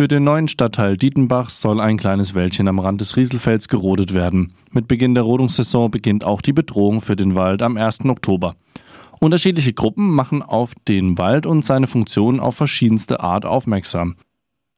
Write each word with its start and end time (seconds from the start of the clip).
Für 0.00 0.08
den 0.08 0.24
neuen 0.24 0.48
Stadtteil 0.48 0.96
Dietenbach 0.96 1.50
soll 1.50 1.78
ein 1.78 1.98
kleines 1.98 2.34
Wäldchen 2.34 2.68
am 2.68 2.78
Rand 2.78 3.02
des 3.02 3.18
Rieselfelds 3.18 3.68
gerodet 3.68 4.14
werden. 4.14 4.54
Mit 4.70 4.88
Beginn 4.88 5.14
der 5.14 5.24
Rodungssaison 5.24 5.90
beginnt 5.90 6.24
auch 6.24 6.40
die 6.40 6.54
Bedrohung 6.54 7.02
für 7.02 7.16
den 7.16 7.34
Wald 7.34 7.60
am 7.60 7.76
1. 7.76 8.06
Oktober. 8.06 8.56
Unterschiedliche 9.18 9.74
Gruppen 9.74 10.10
machen 10.10 10.40
auf 10.40 10.72
den 10.88 11.18
Wald 11.18 11.44
und 11.44 11.66
seine 11.66 11.86
Funktionen 11.86 12.40
auf 12.40 12.56
verschiedenste 12.56 13.20
Art 13.20 13.44
aufmerksam. 13.44 14.16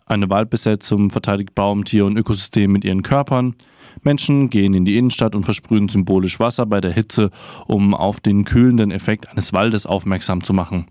Eine 0.06 0.28
Waldbesetzung 0.28 1.10
verteidigt 1.10 1.54
Baum, 1.54 1.84
Tier 1.84 2.04
und 2.04 2.16
Ökosystem 2.16 2.72
mit 2.72 2.84
ihren 2.84 3.04
Körpern. 3.04 3.54
Menschen 4.02 4.50
gehen 4.50 4.74
in 4.74 4.84
die 4.84 4.98
Innenstadt 4.98 5.36
und 5.36 5.44
versprühen 5.44 5.88
symbolisch 5.88 6.40
Wasser 6.40 6.66
bei 6.66 6.80
der 6.80 6.90
Hitze, 6.90 7.30
um 7.68 7.94
auf 7.94 8.18
den 8.18 8.44
kühlenden 8.44 8.90
Effekt 8.90 9.28
eines 9.28 9.52
Waldes 9.52 9.86
aufmerksam 9.86 10.42
zu 10.42 10.52
machen. 10.52 10.86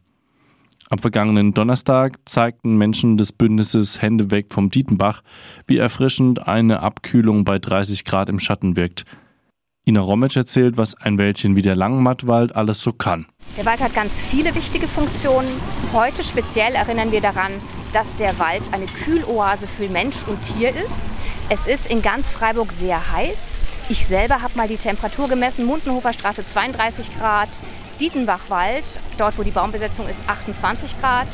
Am 0.92 1.00
vergangenen 1.00 1.54
Donnerstag 1.54 2.20
zeigten 2.26 2.78
Menschen 2.78 3.16
des 3.16 3.32
Bündnisses 3.32 4.02
Hände 4.02 4.30
weg 4.30 4.48
vom 4.50 4.70
Dietenbach, 4.70 5.22
wie 5.66 5.78
erfrischend 5.78 6.50
eine 6.50 6.82
Abkühlung 6.82 7.46
bei 7.46 7.60
30 7.60 8.04
Grad 8.04 8.28
im 8.28 8.40
Schatten 8.40 8.76
wirkt. 8.76 9.06
Ina 9.86 10.02
Rometsch 10.02 10.36
erzählt, 10.36 10.76
was 10.76 10.96
ein 10.96 11.18
Wäldchen 11.18 11.56
wie 11.56 11.62
der 11.62 11.78
Langmattwald 11.78 12.58
alles 12.58 12.82
so 12.82 12.92
kann. 12.92 13.26
Der 13.56 13.66
Wald 13.66 13.80
hat 13.80 13.96
ganz 13.96 14.20
viele 14.20 14.54
wichtige 14.54 14.90
Funktionen. 14.90 15.48
Heute 15.94 16.26
speziell 16.26 16.76
erinnern 16.76 17.14
wir 17.14 17.22
daran, 17.22 17.54
dass 17.94 18.14
der 18.18 18.38
Wald 18.38 18.64
eine 18.74 18.88
Kühloase 18.88 19.68
für 19.68 19.88
Mensch 19.88 20.18
und 20.28 20.40
Tier 20.44 20.76
ist. 20.76 21.10
Es 21.48 21.68
ist 21.68 21.90
in 21.90 22.02
ganz 22.02 22.32
Freiburg 22.32 22.74
sehr 22.74 23.14
heiß. 23.14 23.62
Ich 23.88 24.08
selber 24.08 24.42
habe 24.42 24.58
mal 24.58 24.68
die 24.68 24.76
Temperatur 24.76 25.30
gemessen. 25.30 25.66
Mundenhofer 25.66 26.12
Straße 26.12 26.46
32 26.46 27.18
Grad, 27.18 27.50
Dietenbachwald, 28.02 29.00
dort 29.20 29.38
wo 29.38 29.44
die 29.44 29.52
Baumbesetzung 29.52 30.10
ist, 30.10 30.24
28 30.28 31.00
Grad. 31.00 31.28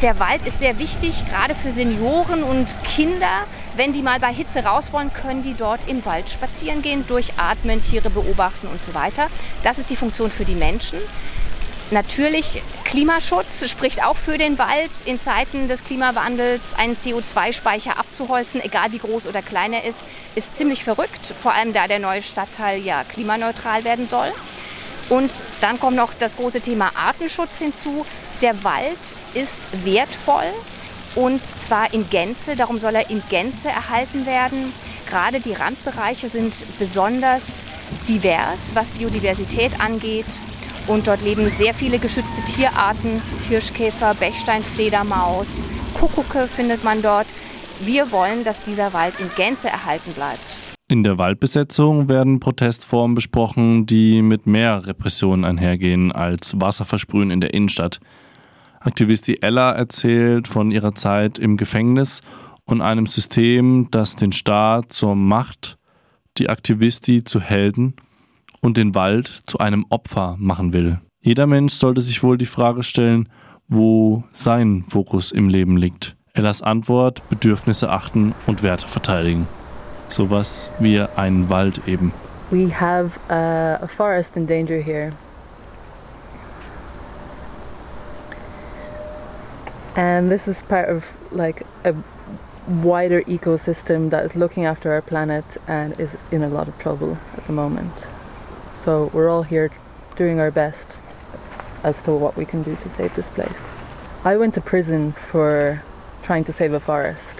Der 0.00 0.18
Wald 0.18 0.46
ist 0.46 0.58
sehr 0.58 0.78
wichtig, 0.78 1.24
gerade 1.28 1.54
für 1.54 1.70
Senioren 1.70 2.42
und 2.42 2.66
Kinder. 2.82 3.44
Wenn 3.76 3.92
die 3.92 4.00
mal 4.00 4.20
bei 4.20 4.32
Hitze 4.32 4.64
raus 4.64 4.92
wollen, 4.92 5.12
können 5.12 5.42
die 5.42 5.54
dort 5.54 5.86
im 5.86 6.04
Wald 6.06 6.30
spazieren 6.30 6.80
gehen, 6.80 7.06
durchatmen, 7.06 7.82
Tiere 7.82 8.08
beobachten 8.08 8.68
und 8.68 8.82
so 8.82 8.94
weiter. 8.94 9.26
Das 9.62 9.78
ist 9.78 9.90
die 9.90 9.96
Funktion 9.96 10.30
für 10.30 10.46
die 10.46 10.54
Menschen. 10.54 10.98
Natürlich 11.90 12.62
Klimaschutz 12.84 13.68
spricht 13.68 14.04
auch 14.04 14.16
für 14.16 14.38
den 14.38 14.58
Wald, 14.58 14.90
in 15.04 15.20
Zeiten 15.20 15.68
des 15.68 15.84
Klimawandels 15.84 16.74
einen 16.74 16.96
CO2-Speicher 16.96 17.98
abzuholzen, 17.98 18.62
egal 18.62 18.92
wie 18.92 18.98
groß 18.98 19.26
oder 19.26 19.42
klein 19.42 19.72
er 19.72 19.84
ist, 19.84 20.00
ist 20.34 20.56
ziemlich 20.56 20.84
verrückt, 20.84 21.34
vor 21.42 21.52
allem 21.52 21.72
da 21.72 21.86
der 21.86 21.98
neue 21.98 22.22
Stadtteil 22.22 22.80
ja 22.80 23.04
klimaneutral 23.04 23.84
werden 23.84 24.06
soll. 24.06 24.32
Und 25.08 25.32
dann 25.60 25.80
kommt 25.80 25.96
noch 25.96 26.12
das 26.14 26.36
große 26.36 26.60
Thema 26.60 26.90
Artenschutz 26.94 27.58
hinzu. 27.58 28.04
Der 28.42 28.62
Wald 28.62 28.98
ist 29.34 29.60
wertvoll 29.84 30.52
und 31.14 31.44
zwar 31.44 31.92
in 31.92 32.08
Gänze, 32.10 32.54
darum 32.54 32.78
soll 32.78 32.94
er 32.94 33.10
in 33.10 33.22
Gänze 33.28 33.68
erhalten 33.68 34.26
werden. 34.26 34.72
Gerade 35.08 35.40
die 35.40 35.54
Randbereiche 35.54 36.28
sind 36.28 36.54
besonders 36.78 37.64
divers, 38.08 38.74
was 38.74 38.90
Biodiversität 38.90 39.80
angeht. 39.80 40.26
Und 40.86 41.06
dort 41.06 41.22
leben 41.22 41.50
sehr 41.58 41.74
viele 41.74 41.98
geschützte 41.98 42.42
Tierarten, 42.42 43.22
Hirschkäfer, 43.48 44.14
Bechsteinfledermaus, 44.14 45.66
Kuckucke 45.98 46.46
findet 46.46 46.84
man 46.84 47.02
dort. 47.02 47.26
Wir 47.80 48.10
wollen, 48.12 48.44
dass 48.44 48.62
dieser 48.62 48.92
Wald 48.92 49.14
in 49.18 49.30
Gänze 49.34 49.68
erhalten 49.68 50.12
bleibt. 50.12 50.57
In 50.90 51.04
der 51.04 51.18
Waldbesetzung 51.18 52.08
werden 52.08 52.40
Protestformen 52.40 53.14
besprochen, 53.14 53.84
die 53.84 54.22
mit 54.22 54.46
mehr 54.46 54.86
Repressionen 54.86 55.44
einhergehen 55.44 56.12
als 56.12 56.58
Wasserversprühen 56.58 57.30
in 57.30 57.42
der 57.42 57.52
Innenstadt. 57.52 58.00
Aktivistin 58.80 59.36
Ella 59.42 59.72
erzählt 59.72 60.48
von 60.48 60.70
ihrer 60.70 60.94
Zeit 60.94 61.38
im 61.38 61.58
Gefängnis 61.58 62.22
und 62.64 62.80
einem 62.80 63.04
System, 63.04 63.88
das 63.90 64.16
den 64.16 64.32
Staat 64.32 64.94
zur 64.94 65.14
Macht, 65.14 65.76
die 66.38 66.48
Aktivisti 66.48 67.22
zu 67.22 67.38
Helden 67.38 67.92
und 68.62 68.78
den 68.78 68.94
Wald 68.94 69.26
zu 69.28 69.58
einem 69.58 69.84
Opfer 69.90 70.36
machen 70.38 70.72
will. 70.72 71.00
Jeder 71.20 71.46
Mensch 71.46 71.74
sollte 71.74 72.00
sich 72.00 72.22
wohl 72.22 72.38
die 72.38 72.46
Frage 72.46 72.82
stellen, 72.82 73.28
wo 73.68 74.24
sein 74.32 74.86
Fokus 74.88 75.32
im 75.32 75.50
Leben 75.50 75.76
liegt. 75.76 76.16
Ellas 76.32 76.62
Antwort: 76.62 77.28
Bedürfnisse 77.28 77.90
achten 77.90 78.34
und 78.46 78.62
Werte 78.62 78.88
verteidigen 78.88 79.46
sowas 80.08 80.68
wie 80.78 81.00
einen 81.16 81.48
Wald 81.48 81.86
eben. 81.86 82.12
We 82.50 82.70
have 82.70 83.18
a, 83.28 83.78
a 83.82 83.88
forest 83.88 84.36
in 84.36 84.46
danger 84.46 84.80
here. 84.80 85.12
And 89.96 90.30
this 90.30 90.46
is 90.46 90.62
part 90.62 90.88
of 90.88 91.04
like 91.32 91.66
a 91.84 91.94
wider 92.68 93.22
ecosystem 93.22 94.10
that 94.10 94.24
is 94.24 94.36
looking 94.36 94.64
after 94.64 94.92
our 94.92 95.02
planet 95.02 95.44
and 95.66 95.98
is 95.98 96.16
in 96.30 96.42
a 96.42 96.48
lot 96.48 96.68
of 96.68 96.78
trouble 96.78 97.18
at 97.36 97.46
the 97.46 97.52
moment. 97.52 97.92
So 98.84 99.10
we're 99.12 99.28
all 99.28 99.42
here 99.42 99.70
doing 100.16 100.38
our 100.38 100.50
best 100.50 100.98
as 101.82 102.00
to 102.02 102.12
what 102.12 102.36
we 102.36 102.44
can 102.44 102.62
do 102.62 102.76
to 102.76 102.88
save 102.88 103.14
this 103.14 103.28
place. 103.28 103.74
I 104.24 104.36
went 104.36 104.54
to 104.54 104.60
prison 104.60 105.12
for 105.12 105.82
trying 106.22 106.44
to 106.44 106.52
save 106.52 106.72
a 106.72 106.80
forest. 106.80 107.37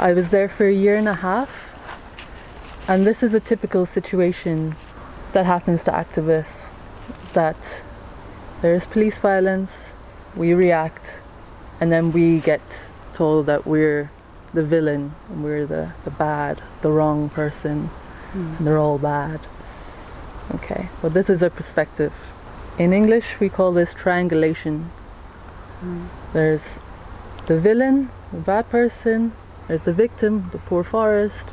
I 0.00 0.14
was 0.14 0.30
there 0.30 0.48
for 0.48 0.66
a 0.66 0.72
year 0.72 0.96
and 0.96 1.06
a 1.06 1.16
half, 1.16 1.76
and 2.88 3.06
this 3.06 3.22
is 3.22 3.34
a 3.34 3.38
typical 3.38 3.84
situation 3.84 4.74
that 5.34 5.44
happens 5.44 5.84
to 5.84 5.90
activists 5.90 6.70
that 7.34 7.82
there 8.62 8.74
is 8.74 8.86
police 8.86 9.18
violence, 9.18 9.90
we 10.34 10.54
react, 10.54 11.18
and 11.82 11.92
then 11.92 12.12
we 12.12 12.40
get 12.40 12.62
told 13.12 13.44
that 13.44 13.66
we're 13.66 14.10
the 14.54 14.62
villain 14.62 15.14
and 15.28 15.44
we're 15.44 15.66
the, 15.66 15.92
the 16.04 16.10
bad, 16.10 16.62
the 16.80 16.90
wrong 16.90 17.28
person, 17.28 17.90
mm. 18.32 18.56
and 18.56 18.66
they're 18.66 18.78
all 18.78 18.96
bad. 18.96 19.38
Okay, 20.54 20.88
well, 21.02 21.10
this 21.10 21.28
is 21.28 21.42
a 21.42 21.50
perspective. 21.50 22.14
In 22.78 22.94
English, 22.94 23.38
we 23.38 23.50
call 23.50 23.70
this 23.72 23.92
triangulation. 23.92 24.90
Mm. 25.84 26.08
There's 26.32 26.64
the 27.48 27.60
villain, 27.60 28.08
the 28.32 28.38
bad 28.38 28.70
person, 28.70 29.32
there's 29.70 29.82
the 29.82 29.92
victim, 29.92 30.50
the 30.50 30.58
poor 30.58 30.82
forest, 30.82 31.48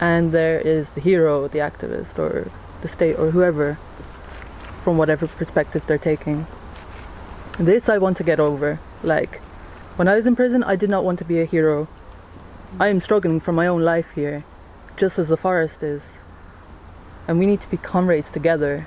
and 0.00 0.32
there 0.32 0.58
is 0.58 0.90
the 0.90 1.00
hero, 1.00 1.46
the 1.46 1.60
activist, 1.60 2.18
or 2.18 2.50
the 2.80 2.88
state, 2.88 3.14
or 3.14 3.30
whoever, 3.30 3.74
from 4.82 4.98
whatever 4.98 5.28
perspective 5.28 5.84
they're 5.86 5.96
taking. 5.96 6.48
This 7.60 7.88
I 7.88 7.98
want 7.98 8.16
to 8.16 8.24
get 8.24 8.40
over. 8.40 8.80
Like, 9.04 9.38
when 9.94 10.08
I 10.08 10.16
was 10.16 10.26
in 10.26 10.34
prison, 10.34 10.64
I 10.64 10.74
did 10.74 10.90
not 10.90 11.04
want 11.04 11.20
to 11.20 11.24
be 11.24 11.40
a 11.40 11.44
hero. 11.44 11.86
I 12.80 12.88
am 12.88 12.98
struggling 12.98 13.38
for 13.38 13.52
my 13.52 13.68
own 13.68 13.82
life 13.82 14.10
here, 14.16 14.42
just 14.96 15.16
as 15.16 15.28
the 15.28 15.36
forest 15.36 15.84
is. 15.84 16.18
And 17.28 17.38
we 17.38 17.46
need 17.46 17.60
to 17.60 17.70
be 17.70 17.76
comrades 17.76 18.28
together. 18.28 18.86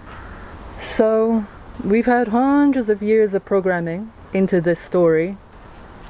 So, 0.82 1.46
we've 1.82 2.08
had 2.08 2.28
hundreds 2.28 2.90
of 2.90 3.02
years 3.02 3.34
of 3.34 3.46
programming 3.46 4.12
into 4.34 4.60
this 4.60 4.82
story 4.82 5.38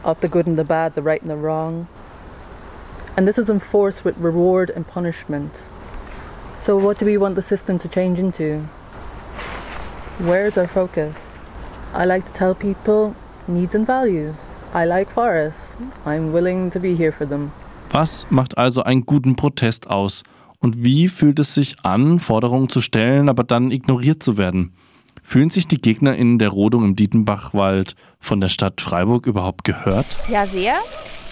of 0.04 0.20
the 0.22 0.28
good 0.28 0.48
and 0.48 0.58
the 0.58 0.64
bad, 0.64 0.96
the 0.96 1.04
right 1.04 1.22
and 1.22 1.30
the 1.30 1.36
wrong, 1.36 1.88
and 3.18 3.28
this 3.28 3.38
is 3.38 3.50
enforced 3.50 4.04
with 4.04 4.18
reward 4.18 4.70
and 4.70 4.88
punishment. 4.88 5.52
So, 6.64 6.78
what 6.78 7.00
do 7.00 7.06
we 7.06 7.18
want 7.18 7.36
the 7.36 7.42
system 7.42 7.80
to 7.80 7.88
change 7.88 8.20
into? 8.20 8.62
Where's 10.20 10.58
our 10.58 10.68
focus? 10.68 11.16
I 11.94 12.06
like 12.06 12.26
to 12.26 12.34
tell 12.34 12.56
people 12.56 13.16
needs 13.48 13.76
and 13.76 13.86
values. 13.86 14.36
I 14.74 14.86
like 14.86 15.10
forests. 15.10 15.76
I'm 16.06 16.34
willing 16.34 16.72
to 16.72 16.80
be 16.80 16.96
here 16.96 17.12
for 17.12 17.26
them. 17.26 17.52
Was 17.92 18.26
macht 18.30 18.58
also 18.58 18.84
einen 18.84 19.06
guten 19.06 19.36
Protest 19.36 19.90
aus? 19.90 20.24
Und 20.60 20.84
wie 20.84 21.08
fühlt 21.08 21.40
es 21.40 21.54
sich 21.54 21.78
an, 21.84 22.20
Forderungen 22.20 22.70
zu 22.70 22.82
stellen, 22.82 23.30
aber 23.30 23.44
dann 23.44 23.72
ignoriert 23.72 24.24
zu 24.24 24.38
werden? 24.38 24.74
Fühlen 25.28 25.50
sich 25.50 25.68
die 25.68 25.82
GegnerInnen 25.82 26.38
der 26.38 26.50
Rodung 26.50 26.84
im 26.86 26.96
Dietenbachwald 26.96 27.96
von 28.20 28.40
der 28.40 28.48
Stadt 28.48 28.80
Freiburg 28.80 29.26
überhaupt 29.26 29.64
gehört? 29.64 30.06
Ja, 30.30 30.46
sehr. 30.46 30.76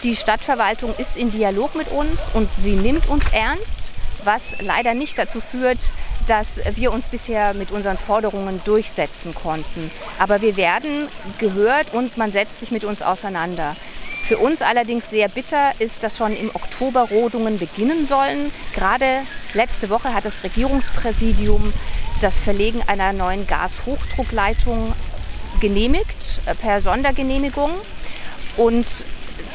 Die 0.04 0.16
Stadtverwaltung 0.16 0.94
ist 0.98 1.16
in 1.16 1.32
Dialog 1.32 1.76
mit 1.76 1.90
uns 1.92 2.32
und 2.34 2.50
sie 2.58 2.76
nimmt 2.76 3.08
uns 3.08 3.26
ernst, 3.32 3.94
was 4.24 4.60
leider 4.62 4.96
nicht 4.96 5.20
dazu 5.20 5.40
führt, 5.40 5.94
dass 6.28 6.60
wir 6.76 6.92
uns 6.92 7.06
bisher 7.06 7.54
mit 7.54 7.72
unseren 7.72 7.98
Forderungen 7.98 8.62
durchsetzen 8.66 9.36
konnten. 9.36 9.92
Aber 10.18 10.42
wir 10.42 10.58
werden 10.58 11.08
gehört 11.38 11.94
und 11.94 12.18
man 12.18 12.32
setzt 12.32 12.62
sich 12.62 12.72
mit 12.72 12.86
uns 12.86 13.04
auseinander. 13.04 13.76
Für 14.24 14.38
uns 14.38 14.62
allerdings 14.62 15.10
sehr 15.10 15.28
bitter 15.28 15.74
ist, 15.80 16.04
dass 16.04 16.18
schon 16.18 16.36
im 16.36 16.50
Oktober 16.54 17.08
Rodungen 17.10 17.60
beginnen 17.60 18.06
sollen. 18.06 18.52
Gerade 18.74 19.22
letzte 19.54 19.90
Woche 19.90 20.14
hat 20.14 20.26
das 20.26 20.44
Regierungspräsidium 20.44 21.74
das 22.22 22.40
Verlegen 22.40 22.82
einer 22.88 23.12
neuen 23.12 23.46
Gashochdruckleitung 23.48 24.94
genehmigt, 25.60 26.40
äh, 26.46 26.56
per 26.56 26.82
Sondergenehmigung. 26.82 27.72
Und 28.56 29.06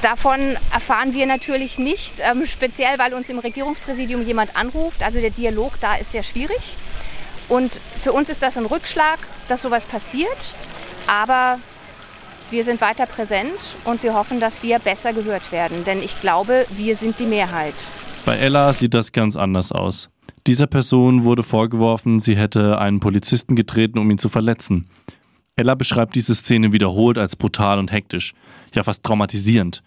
Davon 0.02 0.56
erfahren 0.72 1.12
wir 1.12 1.26
natürlich 1.26 1.78
nicht, 1.78 2.14
ähm, 2.20 2.46
speziell 2.46 2.98
weil 2.98 3.14
uns 3.14 3.28
im 3.30 3.38
Regierungspräsidium 3.38 4.24
jemand 4.24 4.54
anruft. 4.56 5.02
Also 5.02 5.20
der 5.20 5.30
Dialog 5.30 5.72
da 5.80 5.96
ist 5.96 6.12
sehr 6.12 6.22
schwierig. 6.22 6.76
Und 7.48 7.80
für 8.02 8.12
uns 8.12 8.28
ist 8.28 8.42
das 8.42 8.56
ein 8.56 8.66
Rückschlag, 8.66 9.18
dass 9.48 9.62
sowas 9.62 9.86
passiert. 9.86 10.54
Aber 11.08 11.58
wir 12.50 12.64
sind 12.64 12.80
weiter 12.80 13.06
präsent 13.06 13.76
und 13.84 14.02
wir 14.02 14.14
hoffen, 14.14 14.40
dass 14.40 14.62
wir 14.62 14.78
besser 14.78 15.12
gehört 15.12 15.52
werden. 15.52 15.84
Denn 15.84 16.02
ich 16.02 16.20
glaube, 16.20 16.66
wir 16.76 16.96
sind 16.96 17.20
die 17.20 17.26
Mehrheit. 17.26 17.74
Bei 18.24 18.36
Ella 18.36 18.72
sieht 18.72 18.94
das 18.94 19.12
ganz 19.12 19.36
anders 19.36 19.72
aus. 19.72 20.10
Dieser 20.46 20.66
Person 20.66 21.24
wurde 21.24 21.42
vorgeworfen, 21.42 22.20
sie 22.20 22.36
hätte 22.36 22.78
einen 22.78 23.00
Polizisten 23.00 23.56
getreten, 23.56 23.98
um 23.98 24.10
ihn 24.10 24.18
zu 24.18 24.28
verletzen. 24.28 24.86
Ella 25.56 25.74
beschreibt 25.74 26.14
diese 26.14 26.34
Szene 26.34 26.72
wiederholt 26.72 27.18
als 27.18 27.36
brutal 27.36 27.78
und 27.78 27.92
hektisch, 27.92 28.32
ja 28.74 28.82
fast 28.82 29.04
traumatisierend. 29.04 29.82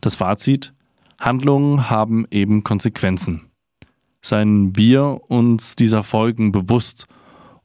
Das 0.00 0.14
Fazit? 0.14 0.72
Handlungen 1.18 1.90
haben 1.90 2.26
eben 2.30 2.62
Konsequenzen. 2.62 3.50
Seien 4.22 4.76
wir 4.76 5.20
uns 5.28 5.76
dieser 5.76 6.02
Folgen 6.04 6.52
bewusst 6.52 7.06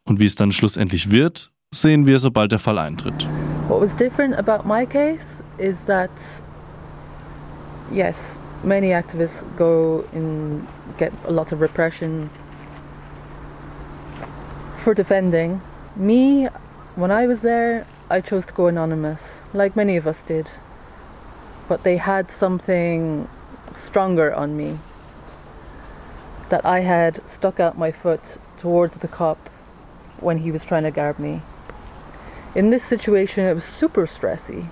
und 0.03 0.19
wie 0.19 0.25
es 0.25 0.35
dann 0.35 0.51
schlussendlich 0.51 1.11
wird, 1.11 1.51
sehen 1.71 2.07
wir, 2.07 2.19
sobald 2.19 2.51
der 2.51 2.59
Fall 2.59 2.77
eintritt. 2.77 3.27
What 3.67 3.79
was 3.79 3.93
different 3.93 4.37
about 4.37 4.65
my 4.65 4.85
case 4.85 5.41
is 5.57 5.85
that, 5.85 6.11
yes, 7.89 8.37
many 8.61 8.89
activists 8.89 9.41
go 9.57 10.05
and 10.11 10.67
get 10.97 11.13
a 11.23 11.31
lot 11.31 11.53
of 11.53 11.61
repression 11.61 12.29
for 14.77 14.93
defending. 14.93 15.61
Me, 15.95 16.47
when 16.95 17.09
I 17.09 17.25
was 17.25 17.39
there, 17.39 17.87
I 18.09 18.19
chose 18.19 18.45
to 18.47 18.53
go 18.53 18.67
anonymous, 18.67 19.41
like 19.53 19.77
many 19.77 19.95
of 19.95 20.05
us 20.07 20.21
did. 20.21 20.47
But 21.69 21.83
they 21.83 21.95
had 21.97 22.31
something 22.31 23.29
stronger 23.75 24.33
on 24.33 24.57
me 24.57 24.77
that 26.49 26.65
I 26.65 26.81
had 26.81 27.27
stuck 27.29 27.61
out 27.61 27.77
my 27.77 27.93
foot 27.93 28.37
towards 28.57 28.97
the 28.97 29.07
cop 29.07 29.37
when 30.19 30.39
he 30.39 30.51
was 30.51 30.65
trying 30.65 30.83
to 30.83 30.91
guard 30.91 31.17
me. 31.17 31.41
In 32.55 32.69
this 32.69 32.83
situation, 32.83 33.45
it 33.45 33.53
was 33.53 33.63
super 33.63 34.05
stressy. 34.05 34.69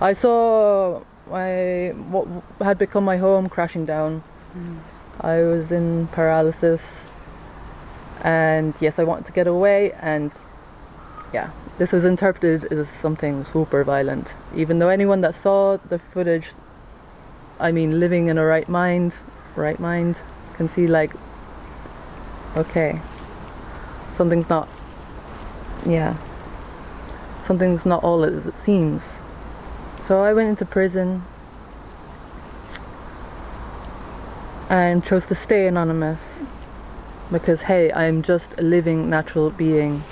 I 0.00 0.12
saw 0.12 1.02
my 1.30 1.90
what 2.10 2.26
had 2.60 2.78
become 2.78 3.04
my 3.04 3.16
home 3.16 3.48
crashing 3.48 3.86
down. 3.86 4.22
Mm. 4.56 4.78
I 5.20 5.42
was 5.42 5.70
in 5.70 6.08
paralysis, 6.08 7.04
and 8.22 8.74
yes, 8.80 8.98
I 8.98 9.04
wanted 9.04 9.26
to 9.26 9.32
get 9.32 9.46
away. 9.46 9.92
And 9.92 10.32
yeah, 11.32 11.50
this 11.78 11.92
was 11.92 12.04
interpreted 12.04 12.72
as 12.72 12.88
something 12.88 13.44
super 13.52 13.84
violent. 13.84 14.28
Even 14.56 14.78
though 14.78 14.88
anyone 14.88 15.20
that 15.20 15.34
saw 15.34 15.76
the 15.88 15.98
footage, 15.98 16.50
I 17.60 17.70
mean, 17.70 18.00
living 18.00 18.28
in 18.28 18.38
a 18.38 18.44
right 18.44 18.68
mind, 18.68 19.14
right 19.54 19.78
mind, 19.78 20.20
can 20.54 20.68
see 20.68 20.86
like, 20.86 21.12
okay, 22.56 23.00
something's 24.10 24.48
not, 24.48 24.68
yeah, 25.86 26.16
something's 27.52 27.84
not 27.84 28.02
all 28.02 28.24
as 28.24 28.46
it 28.46 28.56
seems. 28.56 29.18
So 30.06 30.22
I 30.22 30.32
went 30.32 30.48
into 30.48 30.64
prison 30.64 31.22
and 34.70 35.04
chose 35.04 35.26
to 35.26 35.34
stay 35.34 35.66
anonymous 35.66 36.40
because, 37.30 37.60
hey, 37.62 37.92
I'm 37.92 38.22
just 38.22 38.58
a 38.58 38.62
living 38.62 39.10
natural 39.10 39.50
being. 39.50 40.02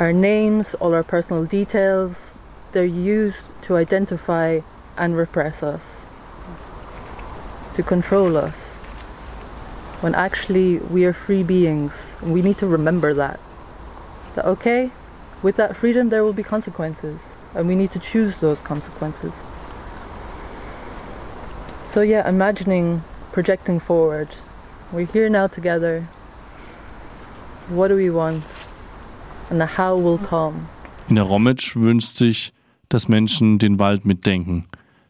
Our 0.00 0.12
names, 0.12 0.74
all 0.80 0.94
our 0.94 1.04
personal 1.04 1.44
details, 1.44 2.32
they're 2.72 2.84
used 2.84 3.44
to 3.62 3.76
identify 3.76 4.62
and 4.96 5.16
repress 5.16 5.62
us, 5.62 6.00
to 7.76 7.84
control 7.84 8.36
us. 8.36 8.74
When 10.02 10.16
actually 10.16 10.78
we 10.78 11.04
are 11.04 11.12
free 11.12 11.44
beings, 11.44 12.10
we 12.20 12.42
need 12.42 12.58
to 12.58 12.66
remember 12.66 13.14
that. 13.14 13.38
That, 14.34 14.44
okay, 14.46 14.90
with 15.42 15.56
that 15.56 15.76
freedom, 15.76 16.10
there 16.10 16.24
will 16.24 16.32
be 16.32 16.42
consequences 16.42 17.20
and 17.54 17.68
we 17.68 17.74
need 17.74 17.92
to 17.92 17.98
choose 17.98 18.38
those 18.40 18.58
consequences. 18.60 19.32
So, 21.90 22.02
yeah, 22.02 22.28
imagining 22.28 23.02
projecting 23.32 23.80
forward. 23.80 24.28
We're 24.92 25.06
here 25.06 25.28
now 25.28 25.48
together. 25.48 26.06
What 27.68 27.88
do 27.88 27.96
we 27.96 28.10
want? 28.10 28.44
And 29.50 29.60
the 29.60 29.66
how 29.66 29.96
will 29.96 30.18
come. 30.18 30.68
In 31.08 31.16
der 31.16 31.24
Romitsch 31.24 31.74
wünscht 31.74 32.16
sich, 32.16 32.52
dass 32.88 33.08
Menschen 33.08 33.58
den 33.58 33.78
Wald 33.78 34.04
mitdenken. 34.04 34.66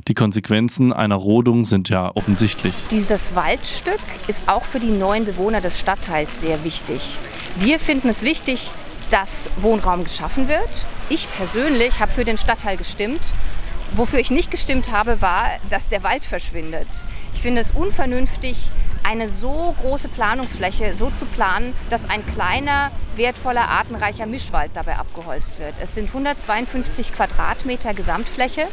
Die 0.09 0.15
Konsequenzen 0.15 0.93
einer 0.93 1.17
Rodung 1.17 1.65
sind 1.65 1.91
ja 1.91 2.11
offensichtlich. 2.15 2.75
Dieses 2.91 3.35
Waldstück 3.35 4.01
ist 4.29 4.49
auch 4.49 4.65
für 4.65 4.81
die 4.81 4.91
neuen 4.91 5.27
Bewohner 5.27 5.61
des 5.61 5.79
Stadtteils 5.79 6.41
sehr 6.41 6.65
wichtig. 6.65 7.19
Wir 7.59 7.79
finden 7.79 8.09
es 8.09 8.23
wichtig, 8.23 8.71
dass 9.11 9.51
Wohnraum 9.57 10.05
geschaffen 10.05 10.49
wird. 10.49 10.87
Ich 11.09 11.31
persönlich 11.33 12.01
habe 12.01 12.13
für 12.13 12.25
den 12.25 12.39
Stadtteil 12.39 12.77
gestimmt. 12.77 13.21
Wofür 13.97 14.21
ich 14.21 14.31
nicht 14.31 14.51
gestimmt 14.51 14.93
habe, 14.93 15.21
war, 15.21 15.47
dass 15.69 15.89
der 15.89 16.05
Wald 16.05 16.25
verschwindet. 16.25 16.87
Ich 17.35 17.43
finde 17.43 17.61
es 17.61 17.73
unvernünftig, 17.73 18.71
eine 19.03 19.29
so 19.29 19.75
große 19.81 20.09
Planungsfläche 20.09 20.95
so 20.95 21.11
zu 21.11 21.25
planen, 21.25 21.75
dass 21.89 22.09
ein 22.09 22.25
kleiner, 22.35 22.93
wertvoller, 23.17 23.69
artenreicher 23.69 24.27
Mischwald 24.27 24.71
dabei 24.75 24.97
abgeholzt 24.97 25.59
wird. 25.59 25.75
Es 25.83 25.95
sind 25.95 26.09
152 26.09 27.13
Quadratmeter 27.15 27.95
Gesamtfläche. 27.95 28.69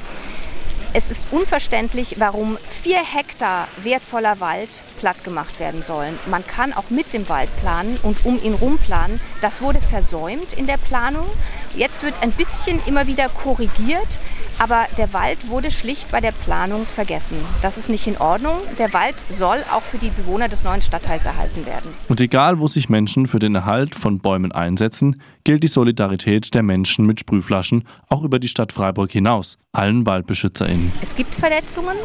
Es 0.94 1.10
ist 1.10 1.28
unverständlich, 1.31 2.16
warum 2.18 2.57
vier 2.69 3.00
Hektar 3.04 3.68
wertvoller 3.84 4.39
Wald 4.39 4.86
platt 5.00 5.24
gemacht 5.24 5.60
werden 5.60 5.84
sollen. 5.84 6.18
Man 6.28 6.45
kann 6.48 6.74
auch 6.74 6.89
mit 6.89 7.13
dem 7.13 7.28
Wald 7.30 7.50
planen 7.60 8.00
und 8.04 8.25
um 8.25 8.42
ihn 8.42 8.54
rum 8.54 8.78
planen. 8.78 9.19
Das 9.42 9.62
wurde 9.62 9.81
versäumt 9.81 10.54
in 10.54 10.66
der 10.66 10.78
Planung. 10.78 11.28
Jetzt 11.75 12.04
wird 12.04 12.24
ein 12.24 12.31
bisschen 12.31 12.81
immer 12.86 13.06
wieder 13.06 13.30
korrigiert. 13.30 14.19
Aber 14.59 14.88
der 14.98 15.13
Wald 15.13 15.50
wurde 15.50 15.69
schlicht 15.69 16.09
bei 16.12 16.19
der 16.19 16.31
Planung 16.31 16.86
vergessen. 16.86 17.38
Das 17.62 17.77
ist 17.77 17.89
nicht 17.89 18.07
in 18.07 18.18
Ordnung. 18.18 18.57
Der 18.80 18.92
Wald 18.94 19.15
soll 19.30 19.63
auch 19.71 19.83
für 19.83 20.00
die 20.00 20.09
Bewohner 20.09 20.48
des 20.48 20.63
neuen 20.63 20.81
Stadtteils 20.81 21.25
erhalten 21.25 21.65
werden. 21.65 21.94
Und 22.09 22.21
egal, 22.21 22.59
wo 22.59 22.68
sich 22.68 22.89
Menschen 22.89 23.27
für 23.27 23.39
den 23.39 23.54
Erhalt 23.54 23.94
von 23.94 24.19
Bäumen 24.19 24.51
einsetzen, 24.51 25.21
gilt 25.44 25.62
die 25.62 25.68
Solidarität 25.68 26.56
der 26.56 26.63
Menschen 26.63 27.06
mit 27.06 27.19
Sprühflaschen 27.19 27.88
auch 28.09 28.24
über 28.24 28.39
die 28.39 28.48
Stadt 28.48 28.74
Freiburg 28.74 29.12
hinaus, 29.12 29.57
allen 29.74 30.06
WaldbeschützerInnen. 30.06 30.92
Es 31.01 31.15
gibt 31.15 31.36
Verletzungen. 31.36 31.95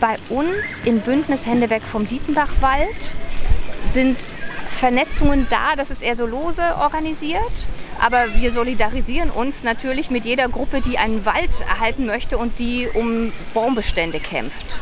Bei 0.00 0.16
uns 0.30 0.80
im 0.84 0.98
Bündnis 1.00 1.46
Hände 1.46 1.70
weg 1.70 1.82
vom 1.82 2.08
Dietenbachwald 2.08 3.14
sind 3.92 4.36
Vernetzungen 4.68 5.46
da, 5.50 5.76
das 5.76 5.90
ist 5.90 6.02
eher 6.02 6.16
so 6.16 6.26
lose 6.26 6.62
organisiert. 6.80 7.68
Aber 8.00 8.24
wir 8.36 8.52
solidarisieren 8.52 9.30
uns 9.30 9.62
natürlich 9.62 10.10
mit 10.10 10.24
jeder 10.24 10.48
Gruppe, 10.48 10.80
die 10.80 10.98
einen 10.98 11.24
Wald 11.24 11.60
erhalten 11.60 12.06
möchte 12.06 12.36
und 12.38 12.58
die 12.58 12.88
um 12.92 13.32
Baumbestände 13.54 14.18
kämpft. 14.18 14.80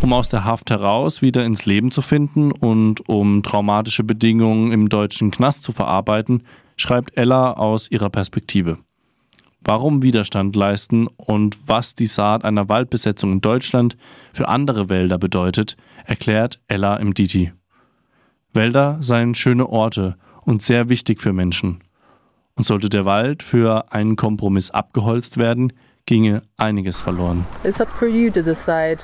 Um 0.00 0.12
aus 0.12 0.28
der 0.28 0.44
Haft 0.44 0.70
heraus 0.70 1.22
wieder 1.22 1.44
ins 1.44 1.66
Leben 1.66 1.90
zu 1.90 2.02
finden 2.02 2.50
und 2.50 3.08
um 3.08 3.42
traumatische 3.42 4.04
Bedingungen 4.04 4.72
im 4.72 4.88
deutschen 4.88 5.30
Knast 5.30 5.62
zu 5.62 5.72
verarbeiten, 5.72 6.44
schreibt 6.76 7.16
Ella 7.16 7.52
aus 7.52 7.90
ihrer 7.90 8.10
Perspektive. 8.10 8.78
Warum 9.64 10.02
Widerstand 10.02 10.56
leisten 10.56 11.06
und 11.16 11.68
was 11.68 11.94
die 11.94 12.06
Saat 12.06 12.44
einer 12.44 12.68
Waldbesetzung 12.68 13.32
in 13.32 13.40
Deutschland 13.40 13.96
für 14.32 14.48
andere 14.48 14.88
Wälder 14.88 15.18
bedeutet, 15.18 15.76
erklärt 16.04 16.60
Ella 16.66 16.96
im 16.96 17.14
Diti. 17.14 17.52
Wälder 18.54 18.98
seien 19.00 19.34
schöne 19.34 19.68
Orte 19.68 20.16
und 20.42 20.62
sehr 20.62 20.88
wichtig 20.88 21.20
für 21.20 21.32
Menschen. 21.32 21.82
Und 22.54 22.64
sollte 22.64 22.88
der 22.90 23.04
Wald 23.04 23.42
für 23.42 23.92
einen 23.92 24.16
Kompromiss 24.16 24.70
abgeholzt 24.70 25.38
werden, 25.38 25.72
ginge 26.04 26.42
einiges 26.58 27.00
verloren. 27.00 27.46
It's 27.64 27.80
up 27.80 27.88
for 27.88 28.08
you 28.08 28.30
to 28.30 28.42
decide 28.42 28.98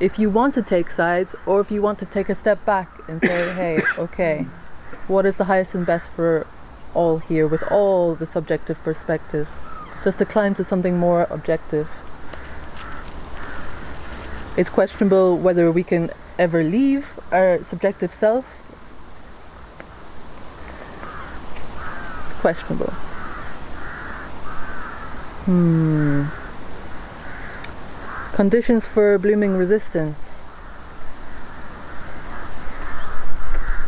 if 0.00 0.18
you 0.18 0.32
want 0.32 0.54
to 0.54 0.62
take 0.62 0.90
sides 0.90 1.36
or 1.46 1.60
if 1.60 1.70
you 1.70 1.82
want 1.82 1.98
to 2.00 2.06
take 2.06 2.30
a 2.30 2.34
step 2.34 2.58
back 2.64 2.88
and 3.08 3.20
say, 3.20 3.52
hey, 3.54 3.82
okay, 3.98 4.46
what 5.06 5.24
is 5.24 5.36
the 5.36 5.44
highest 5.44 5.74
and 5.74 5.86
best 5.86 6.10
for 6.16 6.46
all 6.94 7.18
here 7.18 7.46
with 7.46 7.62
all 7.70 8.16
the 8.16 8.26
subjective 8.26 8.76
perspectives? 8.82 9.50
Just 10.02 10.18
to 10.18 10.24
climb 10.24 10.54
to 10.56 10.64
something 10.64 10.98
more 10.98 11.26
objective. 11.30 11.88
It's 14.56 14.70
questionable 14.70 15.36
whether 15.38 15.70
we 15.70 15.84
can 15.84 16.10
ever 16.36 16.64
leave 16.64 17.06
our 17.30 17.62
subjective 17.62 18.12
self 18.12 18.44
questionable. 22.38 22.92
Hmm. 25.44 26.24
Conditions 28.34 28.84
for 28.84 29.18
blooming 29.18 29.56
resistance. 29.56 30.44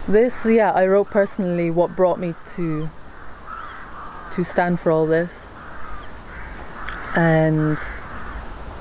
This, 0.08 0.44
yeah, 0.44 0.72
I 0.72 0.86
wrote 0.86 1.10
personally 1.10 1.70
what 1.70 1.94
brought 1.94 2.18
me 2.18 2.34
to 2.56 2.90
to 4.34 4.44
stand 4.44 4.80
for 4.80 4.90
all 4.90 5.06
this, 5.06 5.50
and 7.14 7.78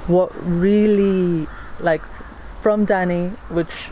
what 0.07 0.31
really, 0.43 1.47
like, 1.79 2.01
from 2.61 2.85
Danny, 2.85 3.29
which 3.49 3.89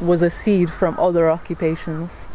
was 0.00 0.22
a 0.22 0.30
seed 0.30 0.70
from 0.70 0.98
other 0.98 1.30
occupations 1.30 2.26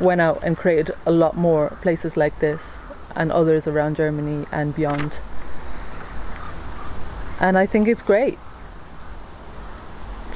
went 0.00 0.20
out 0.20 0.40
and 0.42 0.56
created 0.56 0.94
a 1.06 1.10
lot 1.10 1.36
more 1.36 1.76
places 1.82 2.16
like 2.16 2.38
this 2.40 2.78
and 3.14 3.30
others 3.30 3.66
around 3.66 3.96
Germany 3.96 4.46
and 4.50 4.74
beyond. 4.74 5.12
And 7.38 7.56
I 7.56 7.66
think 7.66 7.88
it's 7.88 8.02
great. 8.02 8.38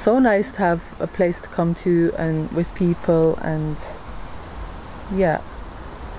So 0.04 0.18
nice 0.18 0.52
to 0.52 0.59
have 0.59 0.83
a 1.00 1.06
place 1.06 1.40
to 1.42 1.49
come 1.49 1.75
to 1.76 2.12
and 2.18 2.50
with 2.52 2.75
people 2.75 3.37
and 3.37 3.76
yeah, 5.14 5.40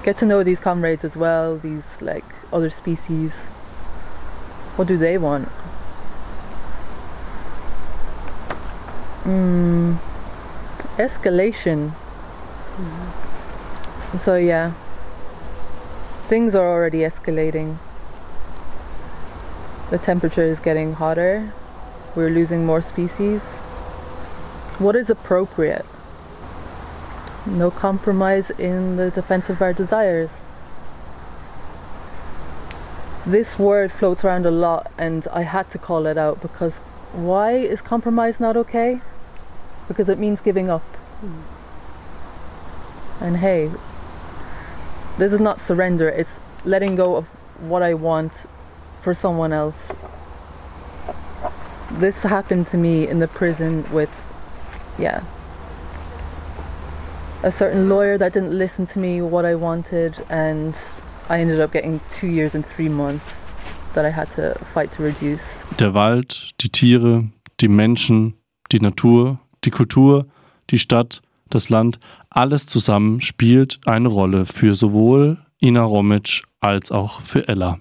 get 0.03 0.17
to 0.19 0.25
know 0.25 0.43
these 0.43 0.59
comrades 0.59 1.03
as 1.03 1.15
well, 1.15 1.57
these 1.57 2.01
like 2.01 2.25
other 2.51 2.69
species. 2.69 3.33
What 4.75 4.87
do 4.87 4.97
they 4.97 5.17
want? 5.17 5.49
Mm, 9.23 9.97
escalation. 10.97 11.91
Mm-hmm. 11.91 13.34
So 14.23 14.37
yeah, 14.37 14.73
things 16.27 16.55
are 16.55 16.67
already 16.67 16.99
escalating. 16.99 17.77
The 19.91 19.97
temperature 19.99 20.43
is 20.43 20.59
getting 20.59 20.93
hotter. 20.93 21.53
We're 22.15 22.29
losing 22.29 22.65
more 22.65 22.81
species. 22.81 23.43
What 24.79 24.95
is 24.95 25.09
appropriate? 25.09 25.85
No 27.45 27.69
compromise 27.69 28.49
in 28.49 28.95
the 28.95 29.11
defense 29.11 29.49
of 29.49 29.61
our 29.61 29.73
desires. 29.73 30.41
This 33.25 33.59
word 33.59 33.91
floats 33.91 34.23
around 34.23 34.45
a 34.45 34.51
lot, 34.51 34.91
and 34.97 35.27
I 35.31 35.43
had 35.43 35.69
to 35.71 35.77
call 35.77 36.05
it 36.07 36.17
out 36.17 36.41
because 36.41 36.77
why 37.13 37.53
is 37.53 37.81
compromise 37.81 38.39
not 38.39 38.57
okay? 38.57 39.01
Because 39.87 40.09
it 40.09 40.17
means 40.17 40.41
giving 40.41 40.69
up. 40.69 40.83
Mm. 41.23 41.41
And 43.21 43.37
hey, 43.37 43.71
this 45.17 45.33
is 45.33 45.39
not 45.39 45.61
surrender, 45.61 46.09
it's 46.09 46.39
letting 46.65 46.95
go 46.95 47.15
of 47.15 47.25
what 47.59 47.81
I 47.81 47.93
want 47.93 48.33
for 49.01 49.13
someone 49.13 49.53
else. 49.53 49.91
This 51.91 52.23
happened 52.23 52.67
to 52.67 52.77
me 52.77 53.07
in 53.07 53.19
the 53.19 53.27
prison 53.27 53.85
with, 53.91 54.09
yeah, 54.97 55.23
a 57.43 57.51
certain 57.51 57.87
lawyer 57.87 58.17
that 58.17 58.33
didn't 58.33 58.57
listen 58.57 58.87
to 58.87 58.99
me 58.99 59.21
what 59.21 59.45
I 59.45 59.55
wanted, 59.55 60.25
and 60.29 60.75
I 61.29 61.39
ended 61.39 61.59
up 61.59 61.71
getting 61.71 62.01
two 62.11 62.27
years 62.27 62.55
and 62.55 62.65
three 62.65 62.89
months 62.89 63.43
that 63.93 64.03
I 64.03 64.09
had 64.09 64.31
to 64.31 64.55
fight 64.73 64.91
to 64.93 65.03
reduce. 65.03 65.55
Der 65.77 65.93
Wald, 65.93 66.53
die 66.57 66.69
Tiere, 66.71 67.29
die 67.57 67.67
Menschen, 67.67 68.33
die 68.69 68.79
Natur, 68.79 69.39
die 69.61 69.69
Kultur, 69.69 70.25
die 70.67 70.79
Stadt, 70.79 71.21
das 71.49 71.69
Land, 71.69 71.99
alles 72.29 72.65
zusammen 72.65 73.21
spielt 73.21 73.79
eine 73.85 74.07
Rolle 74.07 74.45
für 74.45 74.75
sowohl 74.75 75.37
Ina 75.61 75.83
Romic 75.83 76.43
als 76.59 76.91
auch 76.91 77.21
für 77.21 77.47
Ella. 77.47 77.79